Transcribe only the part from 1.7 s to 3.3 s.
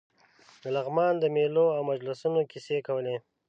او مجلسونو کیسې کولې.